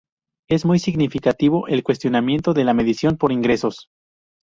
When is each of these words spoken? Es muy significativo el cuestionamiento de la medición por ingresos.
Es 0.49 0.65
muy 0.65 0.79
significativo 0.79 1.67
el 1.67 1.83
cuestionamiento 1.83 2.55
de 2.55 2.63
la 2.63 2.73
medición 2.73 3.17
por 3.17 3.31
ingresos. 3.31 3.87